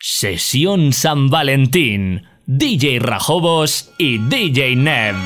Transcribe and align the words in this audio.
Sesión 0.00 0.92
San 0.92 1.28
Valentín, 1.28 2.22
DJ 2.46 3.00
Rajobos 3.00 3.90
y 3.98 4.18
DJ 4.18 4.76
Nem. 4.76 5.16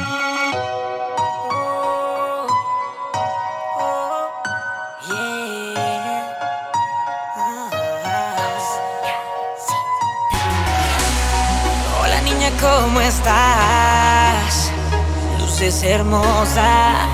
Hola 12.00 12.22
niña, 12.22 12.50
¿cómo 12.58 13.02
estás? 13.02 14.72
Luces 15.38 15.82
hermosa, 15.82 17.08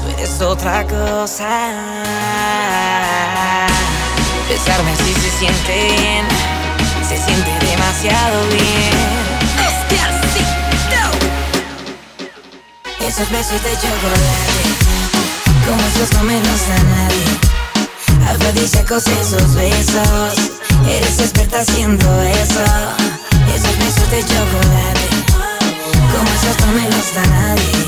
tú 0.00 0.12
eres 0.16 0.40
otra 0.40 0.86
cosa. 0.86 1.72
Besarme 4.48 4.92
así 4.92 5.12
se 5.14 5.30
siente 5.30 5.96
bien, 5.98 6.53
se 7.16 7.24
siente 7.24 7.66
demasiado 7.66 8.46
bien. 8.48 8.94
Esos 13.06 13.30
besos 13.30 13.62
de 13.62 13.70
chocolate, 13.74 14.64
como 15.66 15.80
esos 15.86 16.12
no 16.14 16.24
me 16.24 16.40
los 16.40 16.68
da 16.68 16.82
nadie. 16.82 17.26
Afrodisíacos 18.28 19.06
esos 19.06 19.54
besos, 19.54 20.34
eres 20.88 21.20
experta 21.20 21.60
haciendo 21.60 22.22
eso. 22.22 22.64
Esos 23.54 23.78
besos 23.78 24.10
de 24.10 24.20
chocolate, 24.22 25.08
como 26.12 26.28
esos 26.34 26.66
no 26.66 26.72
me 26.72 26.90
los 26.90 27.14
da 27.14 27.26
nadie. 27.26 27.86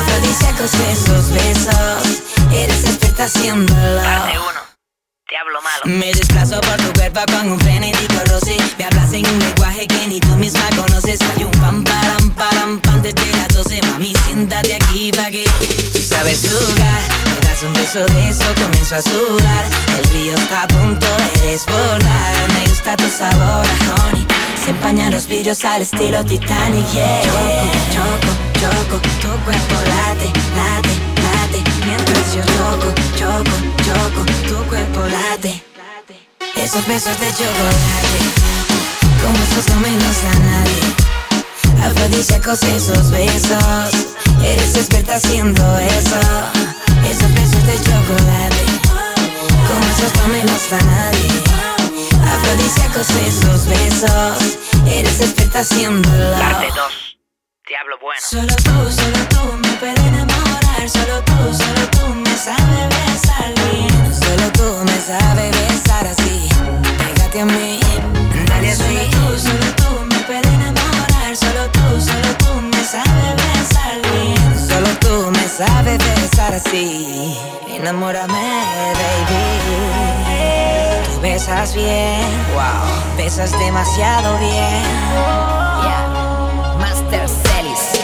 Afrodisíacos 0.00 0.72
esos 0.90 1.30
besos, 1.30 2.22
eres 2.52 2.84
experta 2.84 3.24
haciéndolo. 3.24 4.63
Te 5.34 5.40
hablo 5.40 5.60
malo. 5.62 5.98
Me 5.98 6.12
desplazo 6.12 6.60
por 6.60 6.76
tu 6.76 6.92
cuerpo 6.92 7.18
con 7.32 7.50
un 7.50 7.58
frenético 7.58 8.22
roce 8.28 8.56
Me 8.78 8.84
hablas 8.84 9.12
en 9.14 9.26
un 9.26 9.38
lenguaje 9.40 9.84
que 9.88 10.06
ni 10.06 10.20
tú 10.20 10.28
misma 10.36 10.62
conoces. 10.76 11.18
Hay 11.22 11.42
un 11.42 11.50
pam 11.50 11.82
param 11.82 12.30
param 12.34 12.78
pam 12.78 13.02
desde 13.02 13.32
las 13.32 13.48
12 13.48 13.80
Mami, 13.82 14.12
siéntate 14.26 14.76
aquí 14.76 15.10
pa' 15.10 15.32
que 15.32 15.42
tú 15.92 15.98
sabes 15.98 16.38
jugar. 16.48 17.02
Me 17.26 17.48
das 17.48 17.62
un 17.64 17.72
beso 17.72 18.06
de 18.06 18.28
eso, 18.28 18.44
comienzo 18.62 18.94
a 18.94 19.02
sudar. 19.02 19.64
El 19.98 20.04
río 20.12 20.34
está 20.34 20.62
a 20.62 20.68
punto 20.68 21.06
de 21.16 21.50
desbordar. 21.50 22.52
Me 22.54 22.68
gusta 22.68 22.94
tu 22.94 23.08
sabor 23.08 23.66
honey. 23.90 24.24
Se 24.64 24.70
empañan 24.70 25.10
los 25.10 25.26
vidrios 25.26 25.64
al 25.64 25.82
estilo 25.82 26.24
Titanic, 26.24 26.92
yeah. 26.92 27.22
Choco, 27.24 28.32
choco, 28.60 29.00
choco 29.00 29.02
Tu 29.20 29.44
cuerpo 29.44 29.74
late, 29.84 30.32
late 30.54 31.13
Mientras 31.96 32.34
yo 32.34 32.42
choco, 32.42 32.92
choco, 33.16 33.56
choco 33.84 34.24
Tu 34.48 34.68
cuerpo 34.68 35.00
late 35.06 35.62
Esos 36.56 36.84
besos 36.88 37.18
de 37.20 37.28
chocolate 37.28 38.18
Como 39.22 39.38
esos 39.44 39.68
no 39.68 39.80
me 39.80 39.92
los 39.92 40.22
da 40.24 40.34
nadie 40.50 40.82
Afrodisíacos 41.86 42.62
esos 42.64 43.10
besos 43.10 43.90
Eres 44.42 44.74
experta 44.74 45.14
haciendo 45.16 45.62
eso 45.78 46.20
Esos 47.08 47.32
besos 47.32 47.64
de 47.64 47.76
chocolate 47.86 48.64
Como 49.68 49.84
esos 49.94 50.12
no 50.20 50.28
me 50.34 50.42
los 50.42 50.70
da 50.70 50.80
nadie 50.82 51.30
Afrodisíacos 52.34 53.08
esos 53.10 53.66
besos 53.66 54.58
Eres 54.88 55.20
experta 55.20 55.60
haciéndolo 55.60 56.38
Parte 56.38 56.66
2. 56.74 57.18
Te 57.66 57.76
hablo 57.76 57.96
bueno. 58.02 58.20
Solo 58.20 58.54
tú, 58.56 58.92
solo 58.92 59.28
tú 59.30 59.56
me 59.58 59.72
puedes 59.78 59.98
enamorar 59.98 60.90
Solo 60.90 61.22
tú, 61.24 61.54
solo 61.56 61.63
sabes 65.06 65.50
besar 65.50 66.06
así 66.06 66.48
Pégate 66.98 67.40
a 67.42 67.44
mí, 67.44 67.80
así 68.70 68.74
Solo 68.74 69.00
tú, 69.10 69.38
solo 69.38 69.66
tú 69.76 70.04
me 70.06 70.18
puedes 70.20 70.46
enamorar 70.46 71.36
Solo 71.36 71.68
tú, 71.72 72.00
solo 72.00 72.30
tú 72.38 72.52
me 72.62 72.82
sabes 72.84 73.36
besar 73.36 74.00
bien 74.12 74.68
Solo 74.68 74.88
tú 75.00 75.30
me 75.30 75.46
sabes 75.46 75.98
besar 75.98 76.54
así 76.54 77.36
Enamórame, 77.68 78.48
baby 79.00 79.44
Tú 81.06 81.20
besas 81.20 81.74
bien, 81.74 82.22
wow 82.54 83.16
Besas 83.18 83.52
demasiado 83.58 84.38
bien 84.38 84.82
Yeah 85.84 86.06
Master 86.78 87.28
Celis 87.28 88.00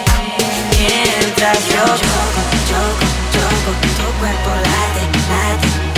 Mientras 0.78 1.66
yo 1.66 1.84
choco, 1.86 2.42
choco, 2.68 3.06
choco 3.32 3.70
Tu 3.96 4.06
cuerpo 4.20 4.50
late, 4.64 5.04
late, 5.30 5.89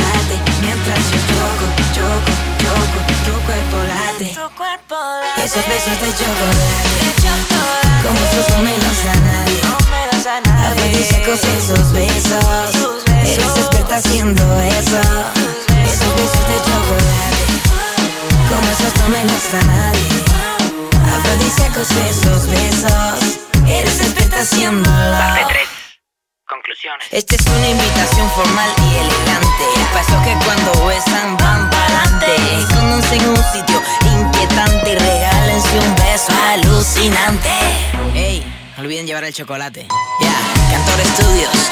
late 1.13 1.29
yo 1.33 1.45
choco, 1.45 1.67
choco, 1.95 2.33
choco 2.63 2.99
Tu 3.25 3.33
cuerpo 3.47 3.77
late 3.91 5.45
Esos 5.45 5.67
besos 5.69 6.01
de 6.01 6.11
chocolate 6.17 6.93
Como 8.03 8.19
esos 8.19 8.47
no 8.51 8.63
me 8.63 8.75
los 8.79 8.99
da 9.05 9.15
nadie 9.15 9.61
Afrodisíacos 10.67 11.41
esos 11.45 11.93
besos 11.93 13.05
Eres 13.25 13.57
experta 13.57 13.97
haciendo 13.97 14.43
eso 14.61 15.01
Esos 15.85 16.13
besos 16.17 16.45
de 16.49 16.57
chocolate 16.67 17.45
Como 18.49 18.67
esos 18.71 18.93
no 19.01 19.09
me 19.09 19.23
los 19.25 19.53
da 19.53 19.63
nadie 19.67 20.09
Afrodisíacos 21.17 21.89
esos 22.11 22.47
besos 22.47 23.39
Eres 23.67 24.01
experta 24.01 24.41
haciéndolo 24.41 25.19
Parte 25.19 25.45
3. 25.49 25.72
Esta 27.11 27.35
es 27.35 27.47
una 27.47 27.69
invitación 27.69 28.31
formal 28.33 28.71
y 28.77 28.97
elegante. 28.97 29.65
Pasó 29.95 30.23
que 30.23 30.37
cuando 30.45 30.87
besan 30.87 31.35
van 31.39 31.71
pa'lante. 31.71 32.27
Conocen 32.75 33.27
un 33.27 33.43
sitio 33.53 33.83
inquietante 34.05 34.93
Y 34.93 34.95
regálense 34.97 35.79
un 35.79 35.95
beso 35.95 36.33
alucinante. 36.53 37.49
Ey, 38.15 38.45
no 38.77 38.83
olviden 38.83 39.07
llevar 39.07 39.25
el 39.25 39.33
chocolate. 39.33 39.89
Ya, 40.21 40.35
Cantor 40.71 41.01
Studios. 41.15 41.71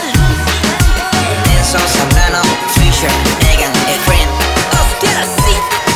Nelson 1.47 1.87
Zambrano, 1.87 2.43
Fisher, 2.73 3.11
Megan, 3.43 3.73
Efren 3.87 4.29
¡Hostia, 4.73 5.27
sí! 5.45 5.90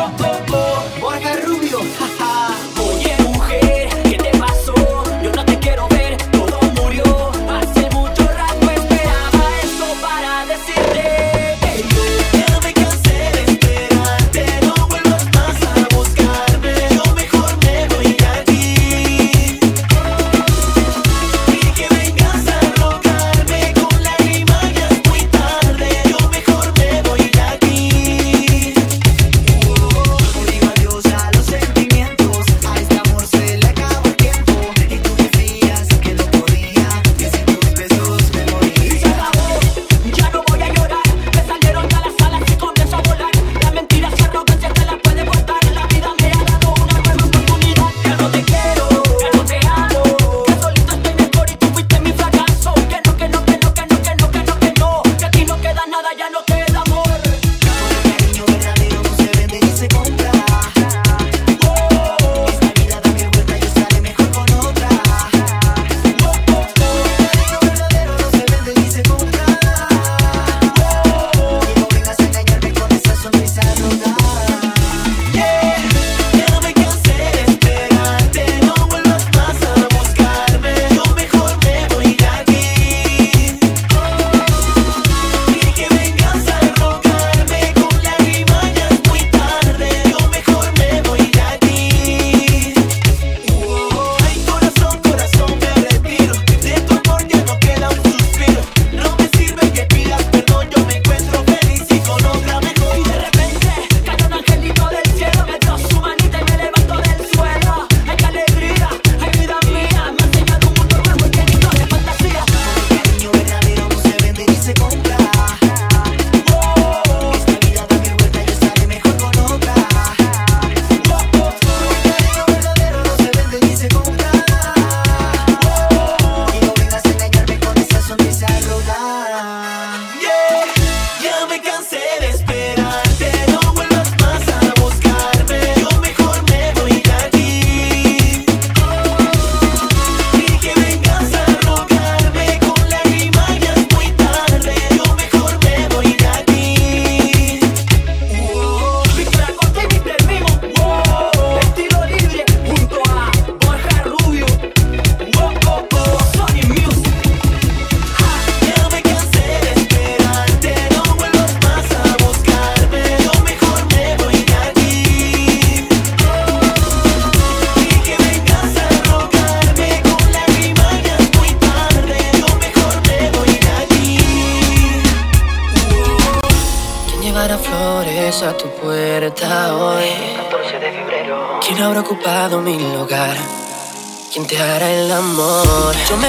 oh, 0.00 0.16
oh, 0.20 0.46
oh. 0.50 0.77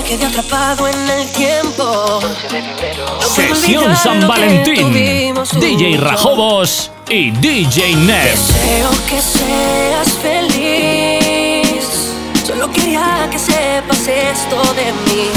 quedé 0.10 0.26
atrapado 0.26 0.88
en 0.88 1.10
el 1.10 1.32
tiempo. 1.34 2.20
Sesión 3.22 3.96
San 3.96 4.28
Valentín. 4.28 4.92
DJ 5.60 5.98
Rajobos 5.98 6.90
y 7.08 7.30
DJ 7.30 7.96
Nef. 7.96 8.34
Deseo 8.34 8.90
que 9.08 9.22
seas 9.22 10.08
feliz. 10.24 11.86
Solo 12.44 12.72
quería 12.72 13.30
que 13.32 13.38
sepas 13.38 14.08
esto 14.08 14.58
de 14.74 14.92
mí. 15.06 15.30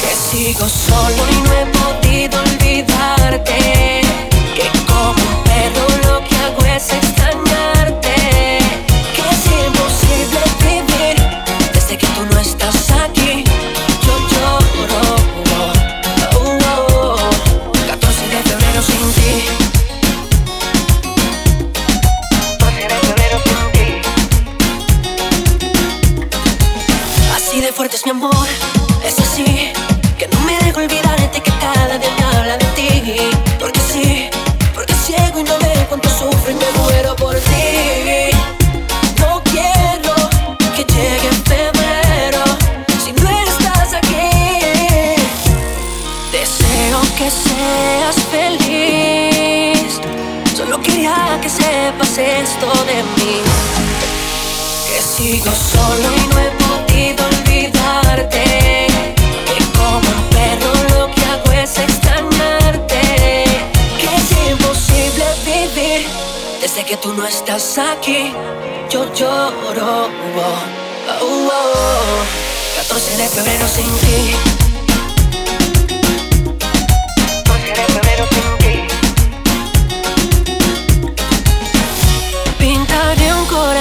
Que 0.00 0.14
sigo 0.14 0.68
solo 0.68 1.22
y 1.32 1.36
no 1.44 1.52
he 1.58 1.66
podido 1.80 2.40
olvidarte. 2.40 4.02
Que 4.54 4.70
como 4.86 5.10
un 5.10 5.42
perro 5.42 5.86
lo 6.06 6.28
que 6.28 6.36
hago 6.36 6.64
es 6.66 6.92
extrañar. 6.92 7.73
Deseo 46.58 47.00
que 47.18 47.30
seas 47.30 48.16
feliz. 48.30 50.00
Solo 50.56 50.80
quería 50.80 51.38
que 51.42 51.48
sepas 51.48 52.16
esto 52.18 52.66
de 52.86 53.02
mí. 53.16 53.40
Que 54.86 55.02
sigo 55.02 55.50
solo 55.50 56.06
y 56.16 56.26
no 56.28 56.38
he 56.38 56.50
podido 56.64 57.26
olvidarte. 57.26 58.44
Que 59.46 59.64
como 59.76 60.08
un 60.16 60.24
perro 60.30 60.72
lo 60.96 61.14
que 61.14 61.24
hago 61.24 61.50
es 61.52 61.76
extrañarte. 61.76 63.02
Que 63.98 64.08
es 64.18 64.50
imposible 64.50 65.24
vivir 65.44 66.06
desde 66.60 66.84
que 66.84 66.96
tú 66.98 67.12
no 67.14 67.26
estás 67.26 67.78
aquí. 67.78 68.32
Yo 68.90 69.12
lloro. 69.12 70.08
Oh, 70.36 70.50
oh, 71.20 71.50
oh. 71.50 72.24
14 72.76 73.16
de 73.16 73.28
febrero 73.28 73.66
sin 73.66 73.86
ti. 73.86 74.63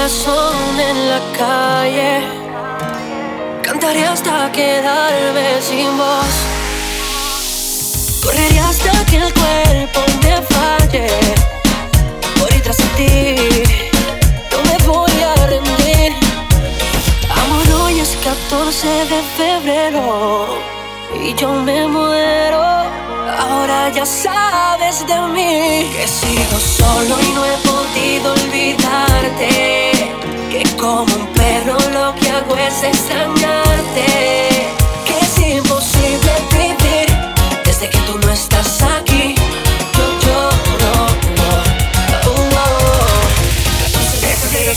Corazón 0.03 0.79
en 0.81 1.09
la 1.11 1.21
calle. 1.37 2.27
Cantaré 3.61 4.05
hasta 4.05 4.51
quedarme 4.51 5.61
sin 5.61 5.97
voz. 5.97 6.33
Correré 8.21 8.59
hasta 8.59 8.91
que 9.05 9.15
el 9.15 9.33
cuerpo 9.33 9.99
me 10.23 10.35
falle. 10.53 11.07
Por 12.37 12.53
ir 12.53 12.61
tras 12.63 12.81
ti, 12.97 13.35
no 14.51 14.57
me 14.67 14.77
voy 14.85 15.17
a 15.21 15.35
rendir. 15.45 16.11
Amor, 17.41 17.85
hoy 17.85 18.01
es 18.01 18.17
14 18.25 18.87
de 19.11 19.21
febrero 19.37 20.72
y 21.21 21.33
yo 21.35 21.51
me 21.51 21.87
muero. 21.87 22.61
Ahora 23.39 23.89
ya 23.89 24.05
sabes 24.05 25.05
de 25.07 25.19
mí 25.33 25.89
que 25.93 26.07
sigo 26.07 26.59
solo 26.59 27.15
y 27.21 27.31
no 27.33 27.45
he 27.45 27.57
podido 27.69 28.33
olvidarte. 28.33 29.91
Que 30.51 30.63
como 30.77 31.13
un 31.15 31.27
perro 31.33 31.77
lo 31.91 32.15
que 32.15 32.29
hago 32.29 32.55
es 32.57 32.83
extrañarte. 32.83 34.05
Que 35.05 35.19
es 35.21 35.37
imposible 35.55 36.31
vivir 36.51 37.07
desde 37.65 37.89
que 37.89 37.97
tú 37.99 38.17
no 38.19 38.31
estás 38.31 38.81
aquí. 38.81 39.35
Yo 39.97 40.05
lloro. 40.23 40.93
Oh, 41.39 41.63
oh, 42.27 42.43
oh. 42.55 42.83
14 44.21 44.57
de 44.65 44.73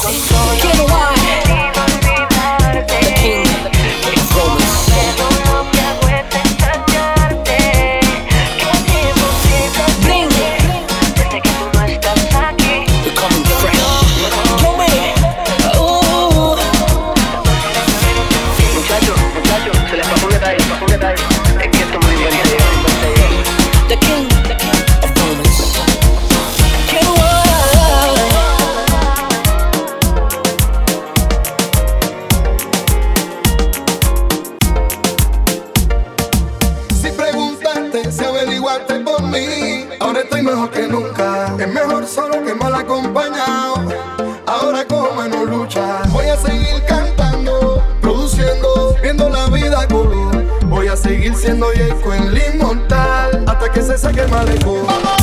Yeco 51.76 52.14
el 52.14 52.54
inmortal 52.54 53.44
hasta 53.46 53.70
que 53.70 53.82
se 53.82 53.98
saque 53.98 54.20
el 54.20 54.30
malecón. 54.30 55.15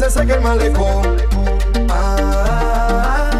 Se 0.00 0.10
saque 0.10 0.32
el 0.32 0.40
malecón. 0.40 1.18
Ah, 1.90 3.30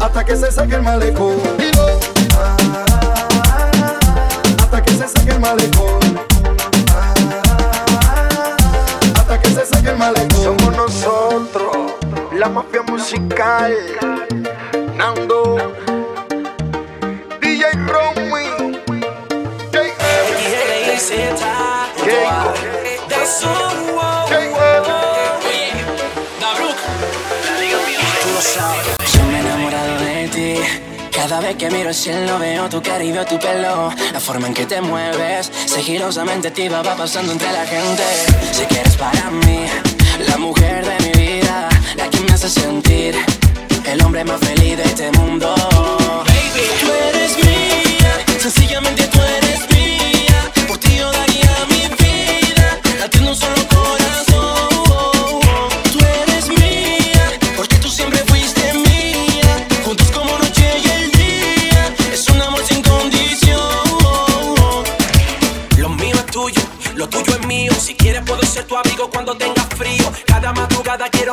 hasta 0.00 0.24
que 0.24 0.34
se 0.34 0.50
saque 0.50 0.76
el 0.76 0.82
malecón. 0.82 1.36
Ah, 2.38 2.56
hasta 4.62 4.82
que 4.82 4.92
se 4.94 5.06
saque 5.06 5.32
el 5.32 5.40
malecón. 5.40 6.00
Ah, 6.90 7.12
hasta 9.14 9.38
que 9.38 9.50
se 9.50 9.66
saque 9.66 9.90
el 9.90 9.98
malecón. 9.98 10.42
Somos 10.42 10.74
nosotros, 10.74 11.76
la 12.32 12.48
mafia 12.48 12.80
musical. 12.84 13.76
Nando, 14.96 15.43
Yo 29.12 29.24
me 29.30 29.36
he 29.36 29.40
enamorado 29.40 29.98
de 30.00 30.28
ti. 30.28 30.54
Cada 31.10 31.40
vez 31.40 31.56
que 31.56 31.70
miro 31.70 31.88
el 31.90 31.94
cielo 31.94 32.38
veo 32.38 32.68
tu 32.68 32.82
cara 32.82 33.02
y 33.02 33.12
veo 33.12 33.24
tu 33.24 33.38
pelo. 33.38 33.90
La 34.12 34.20
forma 34.20 34.48
en 34.48 34.54
que 34.54 34.66
te 34.66 34.80
mueves 34.80 35.50
Sigilosamente 35.66 36.50
te 36.50 36.68
va 36.68 36.82
pasando 36.82 37.32
entre 37.32 37.50
la 37.52 37.64
gente. 37.64 38.02
Sé 38.52 38.66
que 38.66 38.80
eres 38.80 38.96
para 38.96 39.30
mí 39.30 39.64
La 40.28 40.36
mujer 40.36 40.84
de 40.84 40.96
mi 41.04 41.12
vida 41.26 41.68
La 41.96 42.10
que 42.10 42.20
me 42.20 42.32
hace 42.32 42.50
sentir 42.50 43.14
El 43.86 44.02
hombre 44.02 44.24
más 44.24 44.40
feliz 44.40 44.76
de 44.76 44.82
este 44.82 45.12
mundo. 45.12 45.54
Baby, 46.26 46.66
tú 46.80 46.86
eres 47.08 47.32
mía 47.44 48.12
Sencillamente 48.38 49.06
tú 49.06 49.20
eres 49.38 49.60
mía. 49.72 50.52
Por 50.68 50.78
ti 50.78 50.96
yo 50.98 51.10
daría 51.10 51.53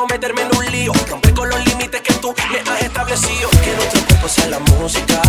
meterme 0.07 0.41
en 0.41 0.55
un 0.55 0.65
lío. 0.71 0.93
Romper 1.09 1.33
con 1.33 1.49
los 1.49 1.65
límites 1.65 2.01
que 2.01 2.13
tú 2.15 2.33
me 2.51 2.59
has 2.59 2.81
establecido. 2.81 3.49
Que 3.63 3.73
nuestro 3.75 4.05
cuerpo 4.05 4.27
sea 4.27 4.47
la 4.47 4.59
música 4.59 5.21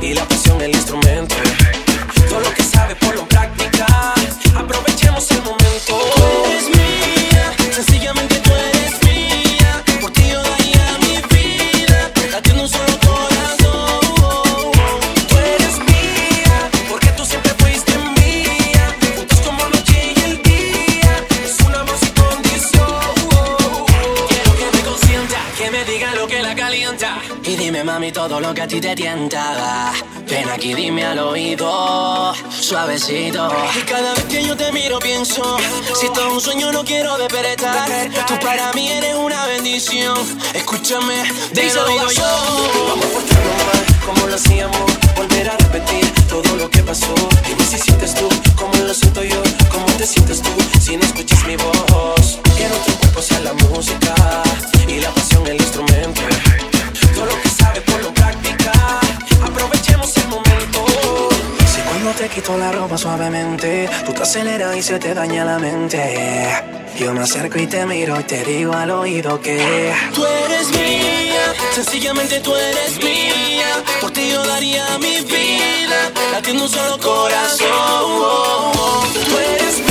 y 0.00 0.14
la 0.14 0.24
ti 28.68 28.80
te 28.80 28.94
tienta. 28.94 29.92
Ven 30.28 30.48
aquí, 30.50 30.74
dime 30.74 31.04
al 31.04 31.18
oído, 31.18 32.34
suavecito. 32.50 33.50
Y 33.74 33.80
cada 33.82 34.12
vez 34.14 34.24
que 34.24 34.44
yo 34.44 34.56
te 34.56 34.70
miro 34.72 34.98
pienso, 34.98 35.56
si 35.98 36.06
esto 36.06 36.26
es 36.26 36.32
un 36.32 36.40
sueño 36.40 36.70
no 36.70 36.84
quiero 36.84 37.16
despertar. 37.16 37.88
Tú 38.26 38.38
para 38.40 38.72
mí 38.74 38.90
eres 38.90 39.14
una 39.14 39.46
bendición. 39.46 40.16
Escúchame, 40.54 41.22
te 41.54 41.72
lo 41.72 41.86
digo 41.86 42.10
yo. 42.12 42.77
suavemente. 62.98 63.88
Tú 64.04 64.12
te 64.12 64.22
aceleras 64.22 64.76
y 64.76 64.82
se 64.82 64.98
te 64.98 65.14
daña 65.14 65.44
la 65.44 65.58
mente. 65.58 65.98
Yo 66.98 67.14
me 67.14 67.20
acerco 67.20 67.58
y 67.58 67.66
te 67.66 67.86
miro 67.86 68.18
y 68.18 68.24
te 68.24 68.44
digo 68.44 68.72
al 68.72 68.90
oído 68.90 69.40
que 69.40 69.92
tú 70.12 70.26
eres 70.26 70.68
mía, 70.72 71.54
sencillamente 71.72 72.40
tú 72.40 72.52
eres 72.54 72.98
mía. 73.02 73.84
Por 74.00 74.10
ti 74.10 74.28
yo 74.32 74.44
daría 74.44 74.98
mi 74.98 75.20
vida, 75.20 76.10
latiendo 76.32 76.64
un 76.64 76.70
solo 76.70 76.98
corazón. 76.98 77.68
Tú 79.26 79.38
eres 79.38 79.78
mía. 79.78 79.87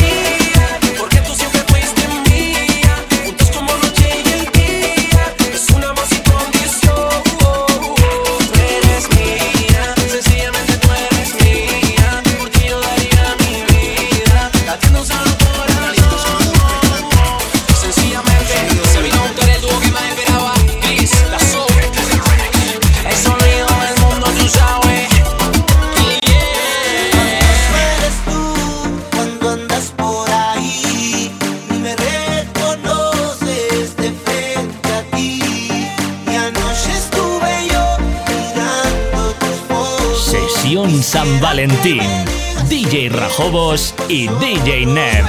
DJ 42.70 43.10
Rajobos 43.10 43.94
y 44.08 44.28
DJ 44.28 44.86
Neb. 44.86 45.26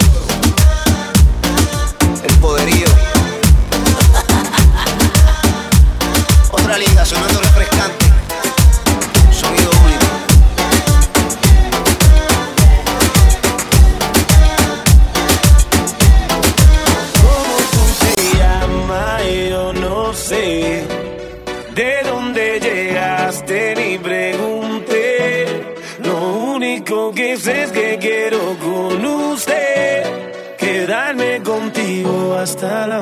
solo. 0.00 0.41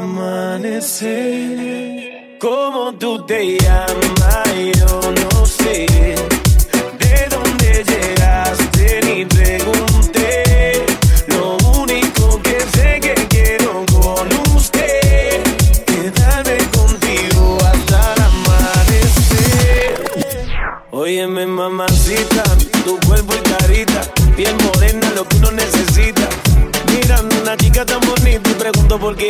amanecer. 0.00 1.10
¿Cómo 2.38 2.92
tú 2.94 3.24
te 3.26 3.58
llamas? 3.58 4.48
Yo 4.78 5.00
no 5.12 5.46
sé. 5.46 6.19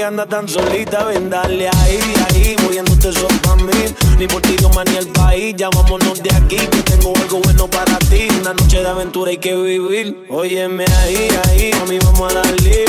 anda 0.03 0.27
tan 0.27 0.49
solita, 0.49 1.05
ven 1.05 1.31
dale 1.31 1.69
ahí, 1.69 2.01
ahí, 2.29 2.57
moviéndote 2.63 3.13
son 3.13 3.39
pa' 3.39 3.57
mí. 3.57 3.73
Ni 4.19 4.27
por 4.27 4.41
ti, 4.43 4.57
Dios, 4.57 4.71
ni 4.87 4.97
el 4.97 5.09
país, 5.09 5.55
ya 5.57 5.69
vámonos 5.71 6.23
de 6.23 6.35
aquí, 6.35 6.57
que 6.57 6.83
tengo 6.83 7.13
algo 7.17 7.41
bueno 7.41 7.67
para 7.69 7.99
ti. 7.99 8.29
Una 8.41 8.55
noche 8.55 8.81
de 8.81 8.89
aventura 8.89 9.31
hay 9.31 9.39
que 9.39 9.55
vivir. 9.55 10.27
Óyeme 10.29 10.85
ahí, 11.03 11.29
ahí, 11.49 11.71
a 11.73 11.85
mí 11.87 11.99
vamos 11.99 12.31
a 12.31 12.35
darle. 12.37 12.85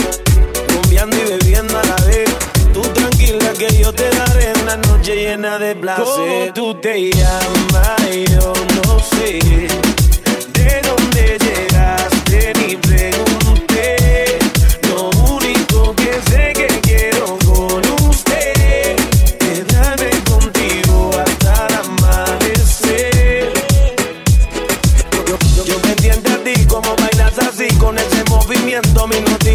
Rumbeando 0.69 1.17
y 1.17 1.29
bebiendo 1.31 1.77
a 1.77 1.83
la 1.83 1.95
vez. 2.05 2.29
Tú 2.73 2.81
tranquila 2.81 3.53
que 3.57 3.77
yo 3.77 3.91
te 3.93 4.09
daré 4.09 4.53
una 4.63 4.77
noche 4.77 5.15
llena 5.15 5.59
de 5.59 5.75
placer. 5.75 6.05
¿Cómo 6.05 6.53
tú 6.53 6.79
te 6.79 7.11
llamas, 7.11 8.01
yo 8.29 8.53
no 8.85 8.99
sé 8.99 9.39
de 10.53 10.81
dónde 10.83 11.37
llegaste 11.39 12.53
ni 12.59 12.75
pregunté. 12.77 13.30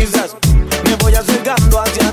quizás 0.07 0.37
me 0.85 0.95
voy 0.97 1.14
acercando 1.14 1.81
hacia 1.81 2.06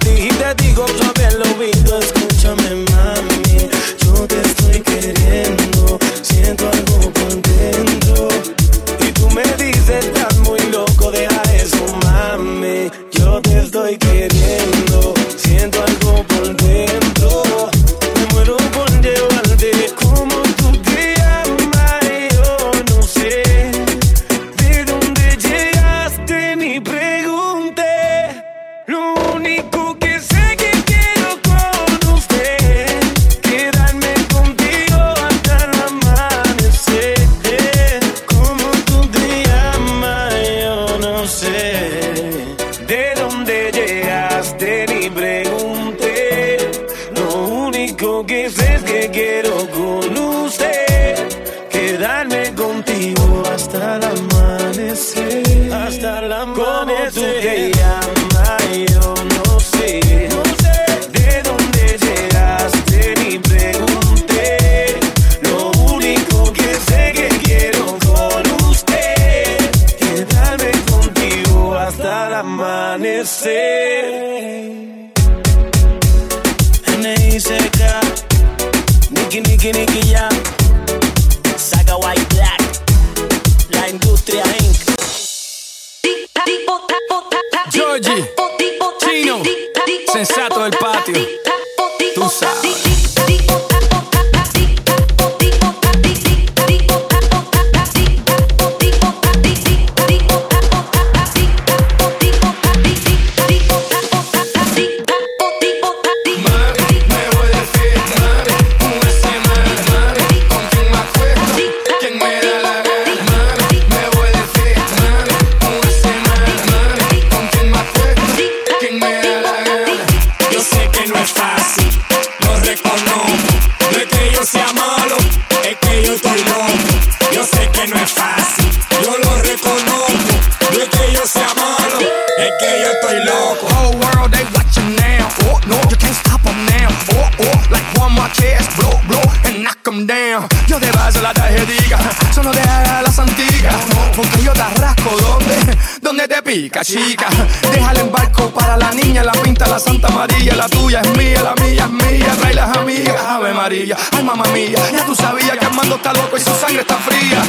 porque 144.16 144.44
yo 144.44 144.54
te 144.54 144.62
arrasco. 144.62 145.10
¿Dónde? 145.20 145.78
¿Dónde 146.02 146.28
te 146.28 146.42
pica, 146.42 146.84
chica? 146.84 147.28
Déjale 147.72 148.02
en 148.02 148.12
barco 148.12 148.50
para 148.52 148.78
la 148.78 148.92
niña, 148.92 149.24
la 149.24 149.32
pinta 149.34 149.68
la 149.68 149.80
Santa 149.80 150.10
María. 150.10 150.56
La 150.56 150.68
tuya 150.70 151.02
es 151.02 151.18
mía, 151.18 151.42
la 151.42 151.56
mía 151.64 151.86
es 151.86 151.90
mía. 151.90 152.36
Trae 152.40 152.54
las 152.54 152.78
amigas, 152.78 153.16
Ave 153.28 153.54
María. 153.54 153.98
Ay, 154.12 154.24
mamá 154.24 154.46
mía, 154.54 154.80
ya 154.92 155.06
tú 155.06 155.16
sabías 155.16 155.58
que 155.58 155.66
Armando 155.66 155.96
está 155.96 156.14
loco 156.14 156.38
y 156.38 156.40
su 156.40 156.54
sangre 156.56 156.82
está 156.82 156.98
fría. 156.98 157.42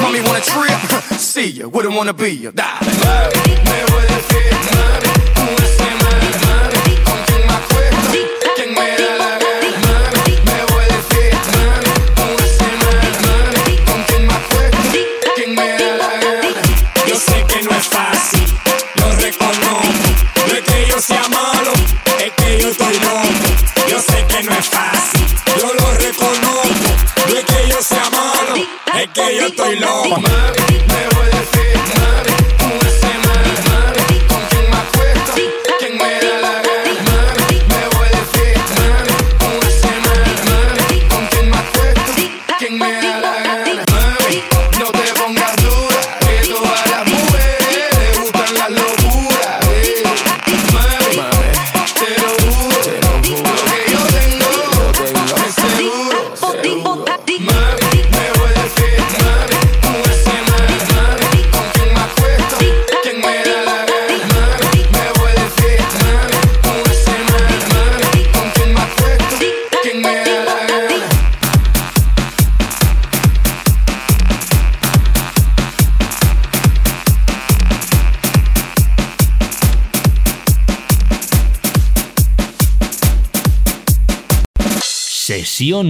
Mommy 0.00 0.20
wanna 0.20 0.40
trip, 0.40 1.18
see 1.18 1.52
ya, 1.52 1.66
wouldn't 1.66 1.96
wanna 1.96 2.12
be 2.12 2.38
ya. 2.38 2.50
Dale, 2.52 2.82
me 3.64 3.92
voy 3.92 4.02
de. 4.02 4.51
que 29.12 29.36
yo 29.36 29.46
estoy 29.46 29.76
loco. 29.76 30.61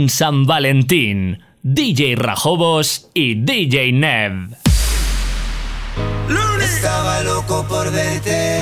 San 0.09 0.45
Valentín, 0.45 1.43
DJ 1.63 2.15
Rajobos 2.17 3.09
y 3.15 3.37
DJ 3.37 3.93
Nev. 3.93 4.55
Estaba 6.63 7.23
loco 7.23 7.65
por 7.67 7.91
verte, 7.91 8.61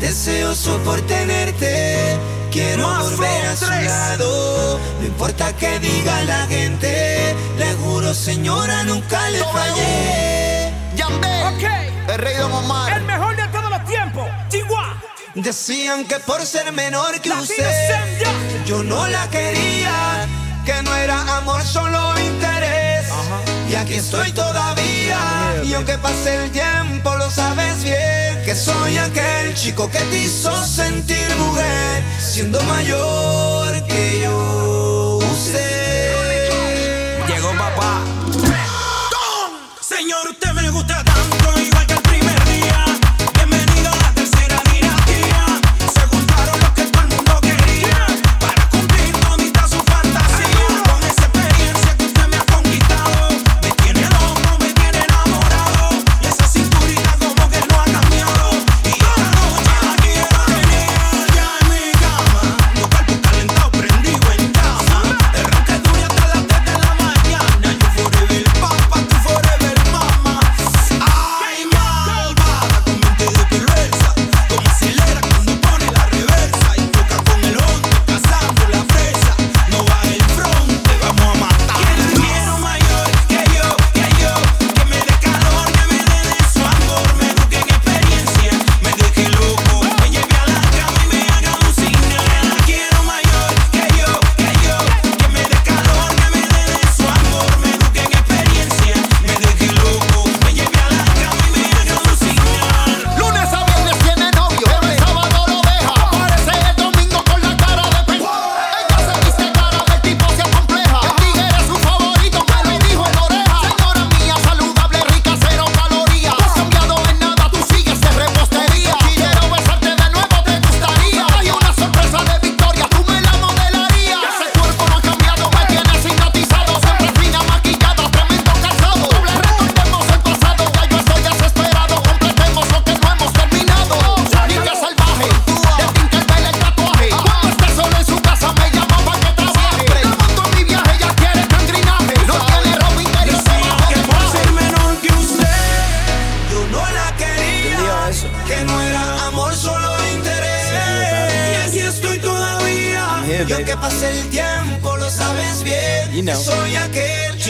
deseoso 0.00 0.78
por 0.84 1.02
tenerte. 1.02 2.16
Quiero 2.50 2.88
Más 2.88 3.10
volver 3.10 3.46
a 3.46 3.56
su 3.56 3.66
lado, 3.66 4.80
no 5.00 5.06
importa 5.06 5.54
que 5.54 5.78
diga 5.80 6.24
la 6.24 6.46
gente. 6.46 7.36
Le 7.58 7.74
juro, 7.74 8.14
señora, 8.14 8.84
nunca 8.84 9.28
le 9.28 9.40
Toma 9.40 9.52
fallé. 9.52 10.72
Yandel, 10.96 11.54
okay. 11.56 11.90
el 12.08 12.18
rey 12.18 12.34
de 12.36 12.42
Omar. 12.44 12.96
El 12.96 13.04
mejor 13.04 13.36
de 13.36 13.46
todos 13.48 13.68
los 13.68 13.84
tiempos, 13.84 14.26
Chihuahua. 14.48 15.02
Decían 15.34 16.06
que 16.06 16.18
por 16.20 16.40
ser 16.40 16.72
menor 16.72 17.20
que 17.20 17.30
usted, 17.30 17.64
yo 18.66 18.82
no 18.82 19.06
la 19.06 19.28
quería 19.28 20.17
que 20.68 20.82
no 20.82 20.94
era 20.96 21.38
amor, 21.38 21.62
solo 21.62 21.98
interés. 22.20 23.06
Y 23.70 23.74
aquí 23.74 23.94
estoy 23.94 24.30
todavía. 24.32 25.18
Y 25.64 25.72
aunque 25.72 25.96
pase 25.96 26.44
el 26.44 26.50
tiempo, 26.50 27.16
lo 27.16 27.30
sabes 27.30 27.82
bien. 27.82 28.44
Que 28.44 28.54
soy 28.54 28.98
aquel 28.98 29.54
chico 29.54 29.90
que 29.90 29.98
te 29.98 30.18
hizo 30.24 30.52
sentir 30.66 31.26
mujer, 31.38 32.02
siendo 32.20 32.60
mayor 32.64 33.82
que 33.86 33.97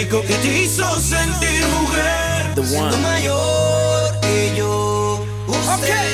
que 0.08 0.34
te 0.34 0.62
hizo 0.62 1.00
sentir 1.00 1.66
mujer. 1.80 2.54
The 2.54 2.60
one. 2.60 2.68
Siendo 2.68 2.98
mayor 2.98 4.20
que 4.20 4.54
yo. 4.56 5.24
Usted 5.46 5.84
okay. 5.84 6.07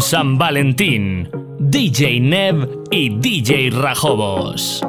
San 0.00 0.38
Valentín. 0.38 1.30
DJ 1.60 2.18
Nev 2.18 2.68
y 2.90 3.10
DJ 3.20 3.70
Rajobos. 3.70 4.84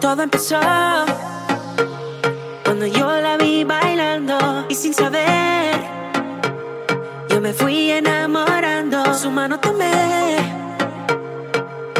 Todo 0.00 0.22
empezó 0.24 0.58
cuando 2.64 2.86
yo 2.88 3.06
la 3.20 3.36
vi 3.36 3.62
bailando 3.62 4.66
y 4.68 4.74
sin 4.74 4.92
saber 4.92 5.76
yo 7.28 7.40
me 7.40 7.52
fui 7.52 7.92
enamorando. 7.92 9.14
Su 9.14 9.30
mano 9.30 9.60
tomé 9.60 10.38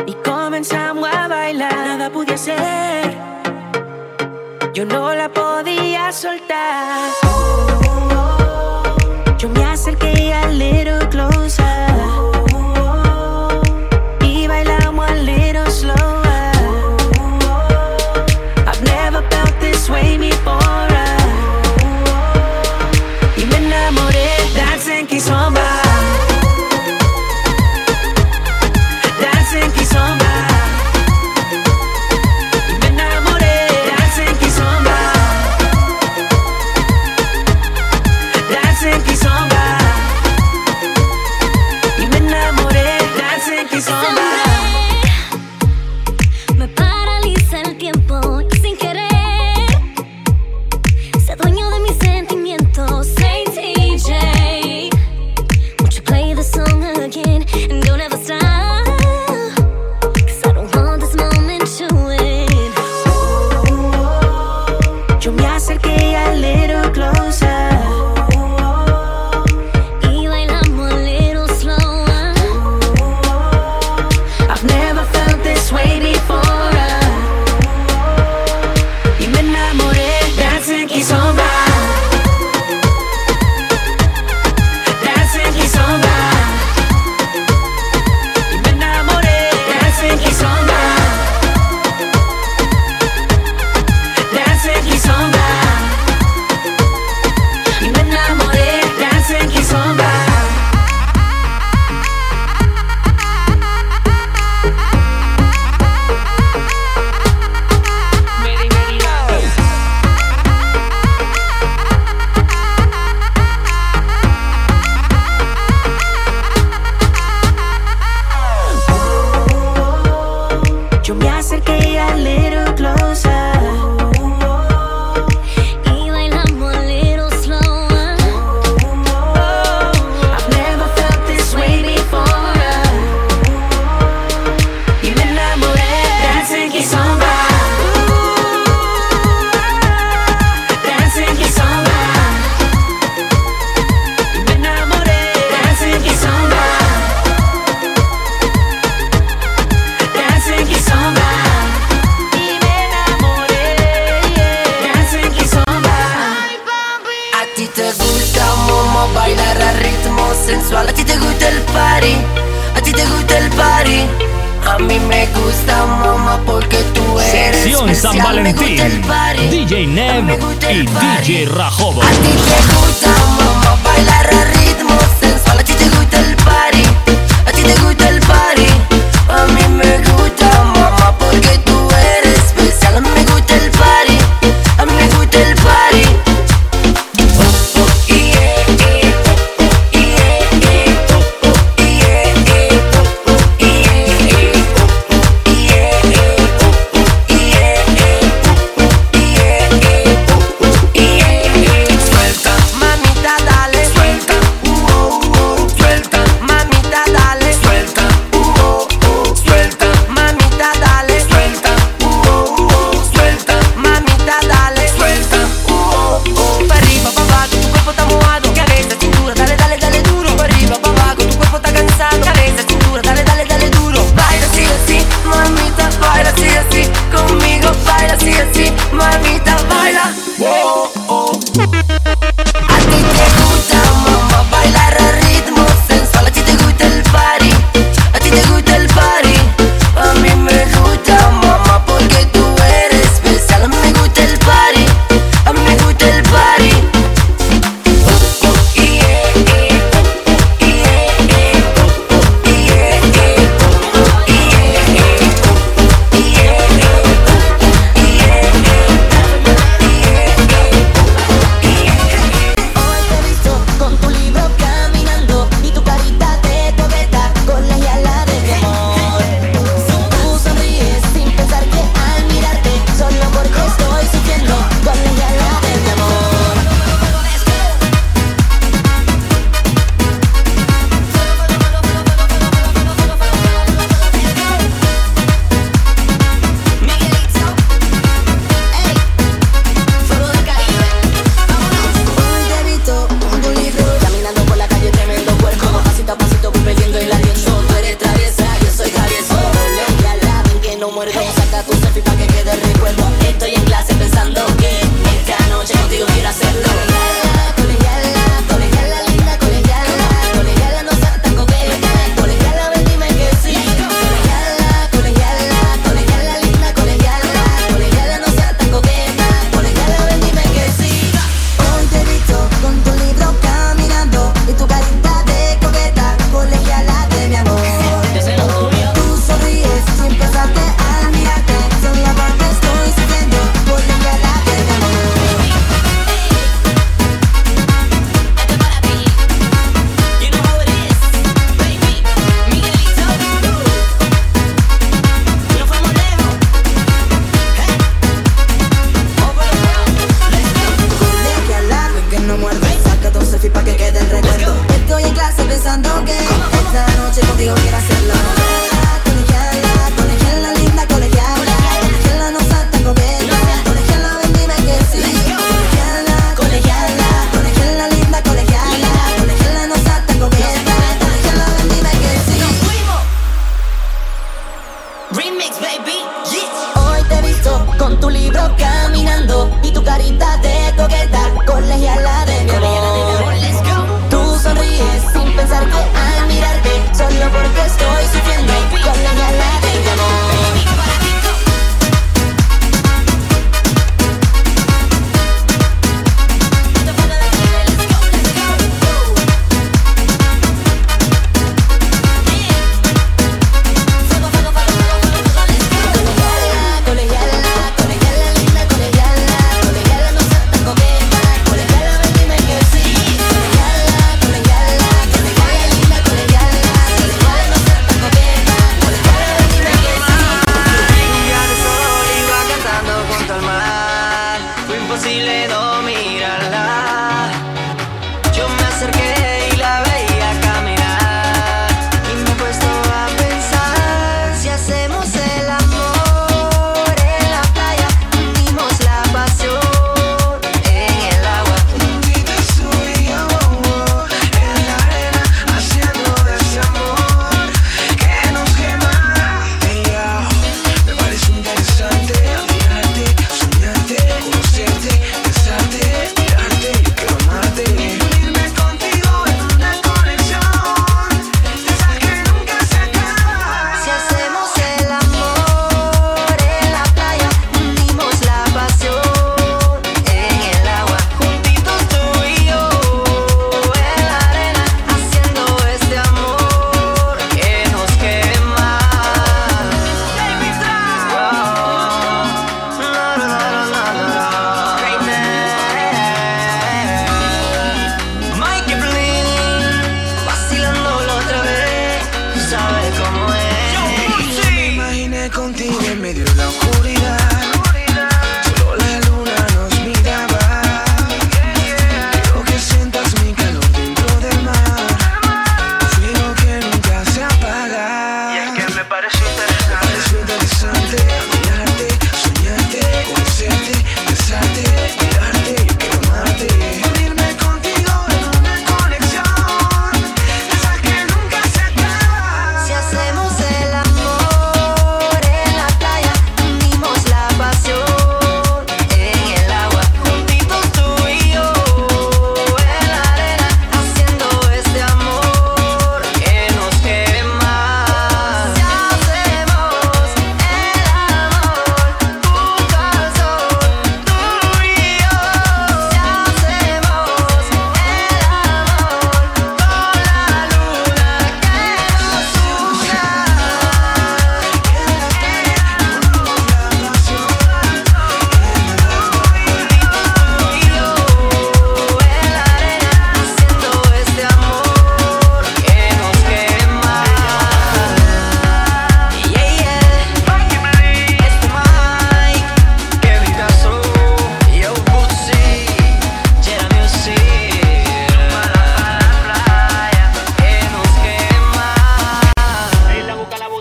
y 0.05 0.15
comenzamos 0.15 1.09
a 1.09 1.29
bailar. 1.29 1.73
Nada 1.73 2.11
pude 2.11 2.35
hacer. 2.35 3.17
Yo 4.75 4.85
no 4.85 5.15
la 5.15 5.29
podía 5.29 6.11
soltar. 6.11 7.22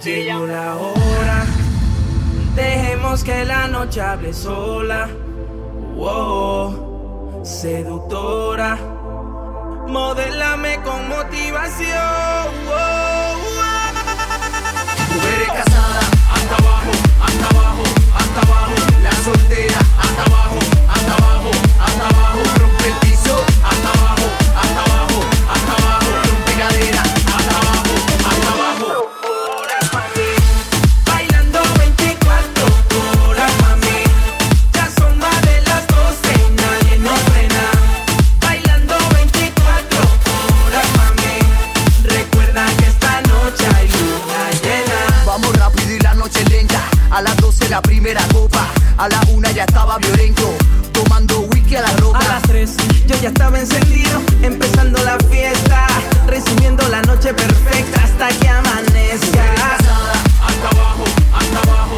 Tiene 0.02 0.36
una 0.36 0.78
hora. 0.78 1.46
Dejemos 2.56 3.24
que 3.24 3.46
la 3.46 3.68
noche 3.68 4.02
hable 4.02 4.34
sola. 4.34 5.08
Wow, 5.96 7.42
seductora. 7.46 8.80
Modélame 9.88 10.82
con 10.82 11.08
motivación. 11.08 12.50
Wow, 12.66 13.38
wow. 13.46 13.92
Tú 15.12 15.20
eres 15.36 15.48
casada, 15.50 16.00
hasta 16.34 16.56
abajo, 16.56 16.92
hasta 17.22 17.48
abajo, 17.50 17.84
hasta 18.16 18.42
abajo. 18.42 18.74
La 19.04 19.12
soltera, 19.12 19.80
hasta 20.00 20.24
abajo, 20.24 20.60
hasta 20.90 21.14
abajo, 21.14 21.52
hasta 21.80 22.08
abajo. 22.08 22.61
A 49.02 49.10
la 49.10 49.20
una 49.32 49.50
ya 49.50 49.64
estaba 49.64 49.98
violento, 49.98 50.54
tomando 50.92 51.40
whisky 51.52 51.76
a 51.76 51.82
la 51.82 51.92
roca. 51.94 52.20
A 52.20 52.34
las 52.34 52.44
tres 52.44 52.76
yo 53.08 53.16
ya 53.20 53.30
estaba 53.30 53.60
encendido, 53.60 54.22
empezando 54.44 55.04
la 55.04 55.18
fiesta, 55.28 55.88
recibiendo 56.28 56.88
la 56.88 57.02
noche 57.02 57.34
perfecta 57.34 58.04
hasta 58.04 58.30
que 58.38 58.48
amanezca. 58.48 59.44
hasta 60.46 60.70
abajo, 60.70 61.04
hasta 61.34 61.60
abajo. 61.68 61.91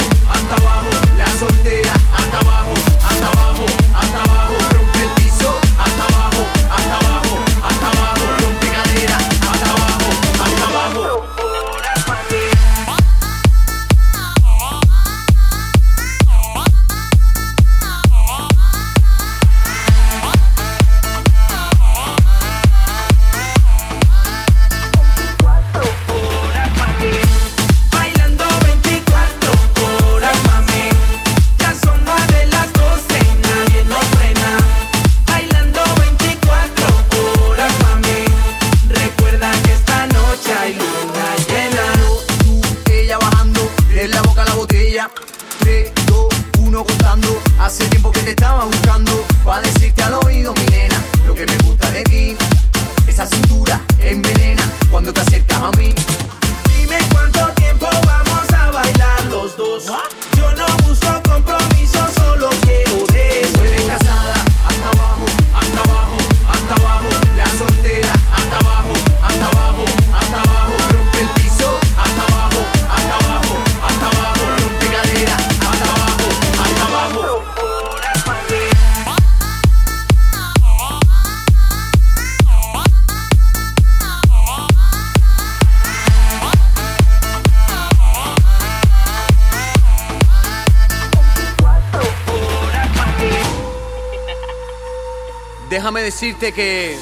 decirte 96.04 96.52
que 96.52 97.00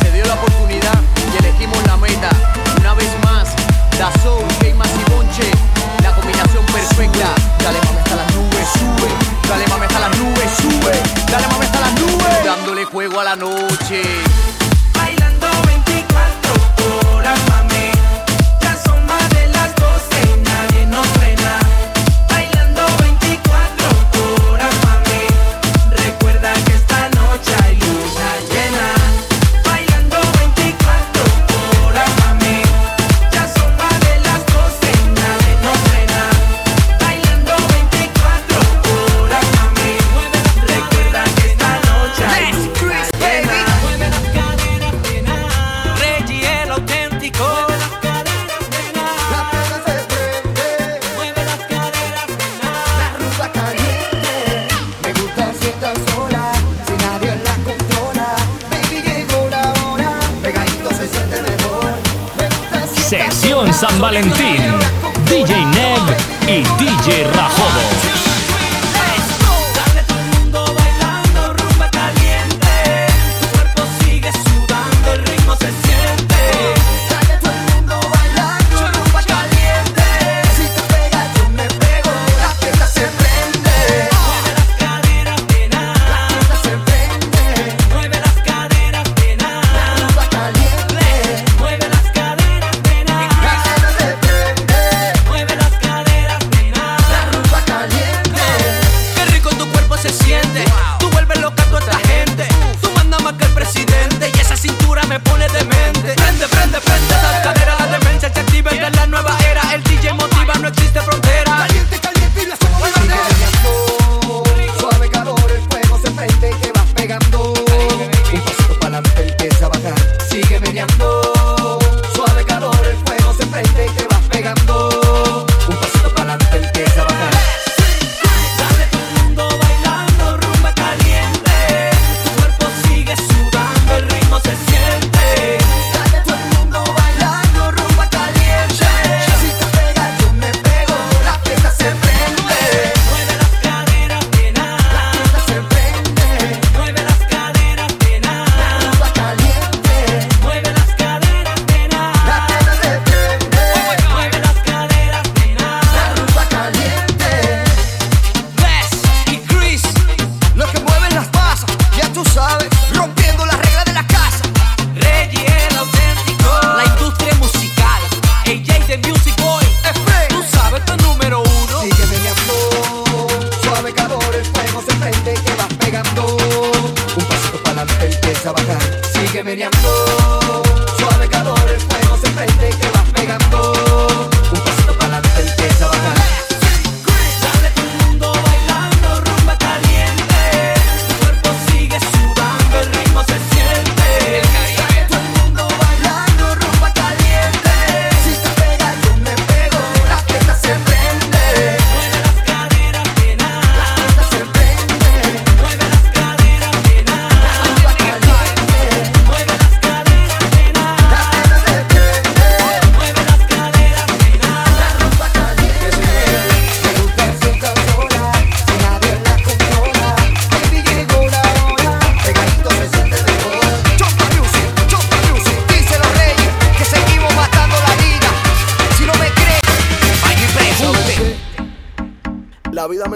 se 0.00 0.10
dio 0.10 0.24
la 0.24 0.32
oportunidad 0.32 0.98
y 1.34 1.36
elegimos 1.36 1.76
la 1.86 1.98
meta. 1.98 2.30
Una 2.80 2.94
vez 2.94 3.10
más, 3.22 3.48
la 3.98 4.10
Soul, 4.22 4.42
Keimas 4.58 4.88
y 4.88 5.10
Bonche, 5.10 5.50
la 6.02 6.14
combinación 6.14 6.64
perfecta. 6.64 7.34
Dale 7.62 7.78
mami 7.84 7.98
hasta 7.98 8.16
las 8.16 8.34
nubes, 8.34 8.68
sube. 8.72 9.10
Dale 9.50 9.66
mami 9.66 9.84
hasta 9.84 10.00
las 10.00 10.16
nubes, 10.16 10.50
sube. 10.62 10.92
Dale 11.30 11.46
mami 11.46 11.66
hasta 11.66 11.80
las 11.80 12.00
nubes. 12.00 12.44
Dándole 12.44 12.84
juego 12.86 13.20
a 13.20 13.24
la 13.24 13.36
noche. 13.36 14.02
Valentín. 64.08 64.37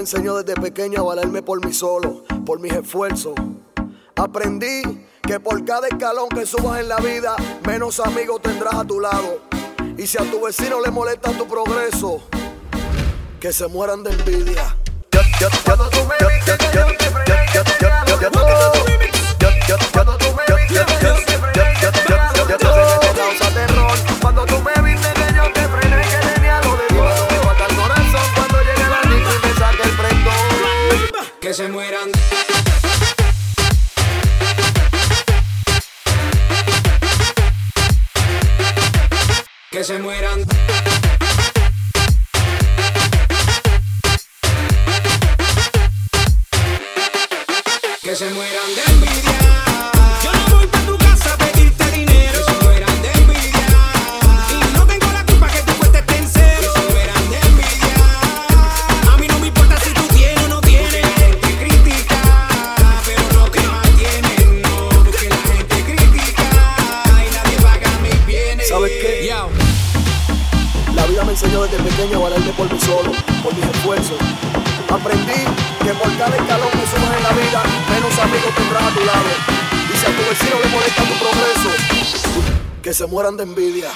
enseñó 0.03 0.43
desde 0.43 0.61
pequeño 0.61 1.01
a 1.01 1.05
valerme 1.05 1.43
por 1.43 1.65
mí 1.65 1.73
solo, 1.73 2.25
por 2.45 2.59
mis 2.59 2.73
esfuerzos. 2.73 3.35
Aprendí 4.17 5.07
que 5.23 5.39
por 5.39 5.65
cada 5.65 5.87
escalón 5.87 6.29
que 6.29 6.45
subas 6.45 6.81
en 6.81 6.89
la 6.89 6.97
vida, 6.97 7.37
menos 7.67 8.01
amigos 8.01 8.43
tendrás 8.43 8.75
a 8.75 8.85
tu 8.85 8.99
lado. 8.99 9.41
Y 9.97 10.07
si 10.09 10.19
a 10.19 10.29
tu 10.29 10.45
vecino 10.45 10.81
le 10.81 10.91
molesta 10.91 11.31
tu 11.33 11.47
progreso, 11.47 12.21
que 13.41 13.53
se 13.53 13.69
mueran 13.69 14.03
de 14.03 14.11
envidia. 14.11 14.77
que 31.53 31.57
se 31.57 31.69
mueran. 31.69 32.11
Que 39.71 39.85
se 39.85 39.99
mueran. 39.99 40.47
Que 48.03 48.17
se 48.17 48.31
mueran 48.31 48.91
pequeño 72.03 72.21
valerme 72.21 72.53
por 72.55 72.73
mí 72.73 72.79
solo, 72.81 73.13
por 73.45 73.55
mis 73.55 73.65
esfuerzos. 73.65 74.19
Aprendí 74.91 75.45
que 75.85 75.95
por 75.95 76.17
cada 76.17 76.37
escalón 76.37 76.71
que 76.71 76.87
subas 76.87 77.17
en 77.17 77.23
la 77.23 77.31
vida, 77.31 77.63
menos 77.91 78.19
amigos 78.19 78.55
tendrás 78.57 78.83
a 78.83 78.91
tu 78.91 79.05
lado. 79.05 79.31
Y 79.93 79.97
si 79.97 80.07
a 80.07 80.17
tu 80.17 80.23
vecino 80.29 80.59
le 80.63 80.69
molesta 80.71 81.03
tu 81.05 81.15
progreso, 81.15 81.71
que 82.83 82.93
se 82.93 83.07
mueran 83.07 83.37
de 83.37 83.45
envidia. 83.45 83.91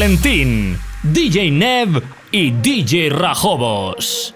Valentín, 0.00 0.80
DJ 1.02 1.52
Nev 1.52 2.02
y 2.32 2.54
DJ 2.62 3.10
Rajobos. 3.10 4.32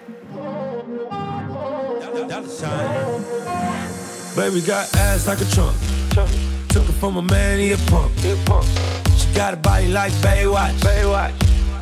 Baby 4.36 4.60
got 4.60 4.94
ass 4.94 5.26
like 5.26 5.40
a 5.40 5.46
trunk. 5.46 5.74
Took 6.68 6.86
it 6.86 6.92
from 7.00 7.16
a 7.16 7.22
man, 7.22 7.58
he 7.60 7.72
a 7.72 7.78
punk. 7.88 8.12
She 9.16 9.26
got 9.34 9.54
a 9.54 9.56
body 9.56 9.88
like 9.88 10.12
Baywatch. 10.20 10.74
Baywatch. 10.80 11.32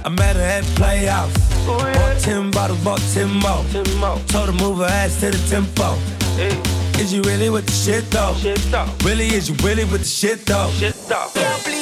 I 0.04 0.08
met 0.10 0.36
her 0.36 0.42
at 0.42 0.64
Playhouse. 0.76 1.34
Ooh, 1.66 1.72
yeah. 1.72 1.92
Bought 1.92 2.20
ten 2.20 2.50
bottles, 2.52 2.84
bought 2.84 3.00
ten 3.12 3.30
more. 3.30 3.64
ten 3.72 3.98
more. 3.98 4.16
Told 4.28 4.46
her 4.46 4.64
move 4.64 4.78
her 4.78 4.84
ass 4.84 5.18
to 5.18 5.32
the 5.32 5.48
tempo. 5.50 5.96
Hey. 6.36 6.82
Is 7.00 7.12
you 7.12 7.20
really 7.22 7.50
with 7.50 7.66
the 7.66 7.72
shit 7.72 8.08
though? 8.12 8.32
shit 8.38 8.58
though? 8.70 8.86
Really, 9.02 9.26
is 9.26 9.48
you 9.48 9.56
really 9.56 9.84
with 9.86 10.02
the 10.02 10.06
shit 10.06 10.46
though? 10.46 10.70
Shit 10.70 10.94
though. 11.08 11.26
Yeah, 11.34 11.81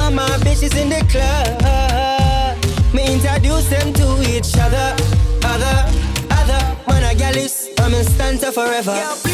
of 0.00 0.14
my 0.14 0.28
bitches 0.44 0.76
in 0.80 0.88
the 0.88 1.02
club. 1.12 2.56
Me 2.94 3.14
introduce 3.14 3.68
them 3.68 3.92
to 3.92 4.22
each 4.22 4.56
other. 4.56 4.96
Other, 5.44 5.76
other, 6.30 6.76
man 6.88 7.04
a 7.04 7.14
gal 7.14 7.36
is, 7.36 7.68
I'm 7.78 7.94
in 7.94 8.04
stanza 8.04 8.52
forever. 8.52 9.29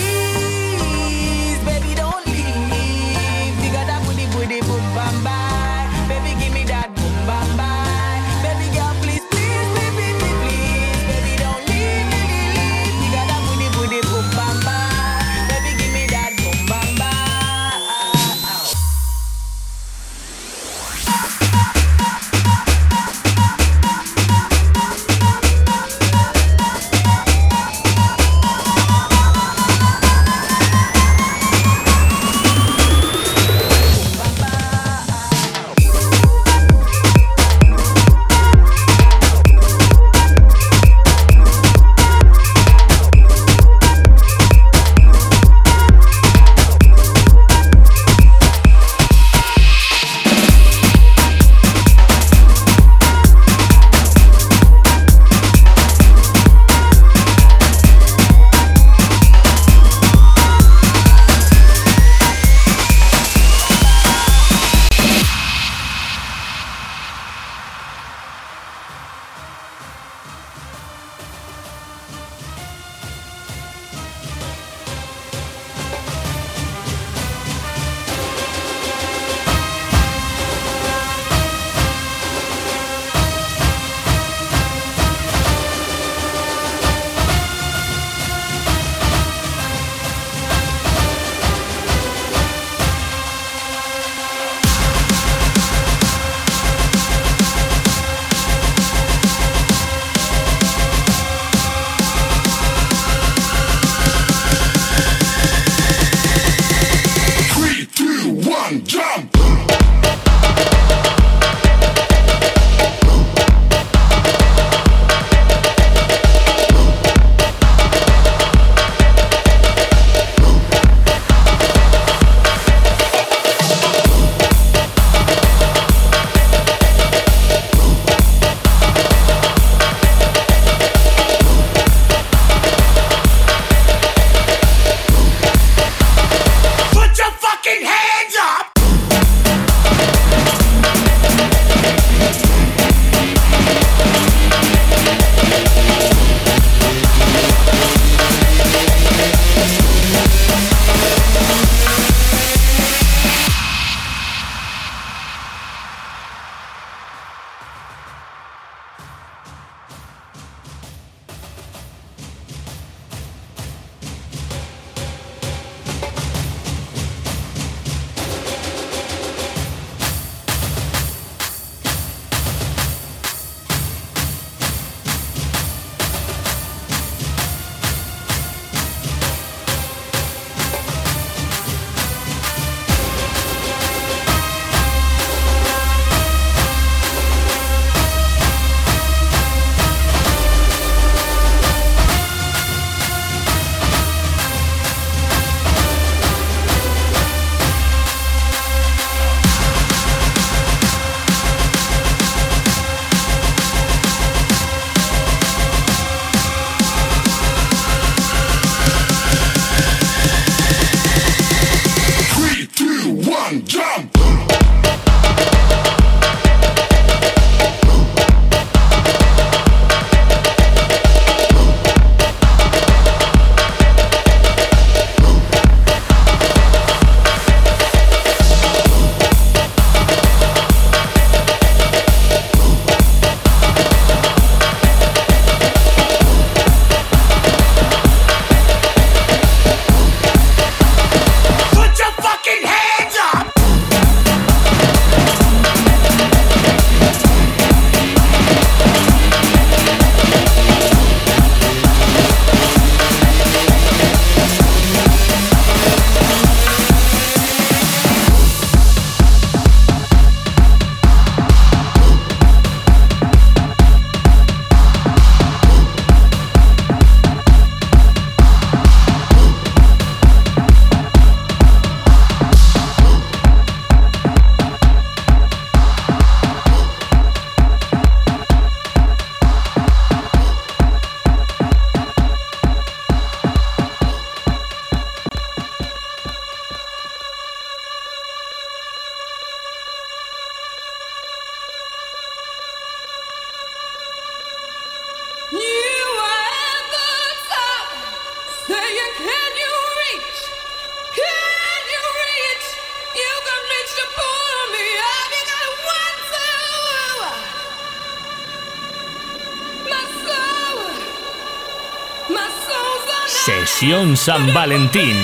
San 314.16 314.52
Valentín. 314.54 315.16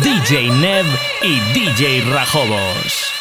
DJ 0.00 0.50
Nev 0.50 0.86
y 1.22 1.40
DJ 1.52 2.02
Rajobos. 2.10 3.12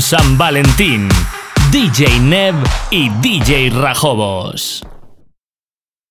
San 0.00 0.36
Valentín. 0.36 1.08
DJ 1.70 2.18
Neb 2.18 2.56
y 2.90 3.10
DJ 3.20 3.70
Rajobos. 3.70 4.71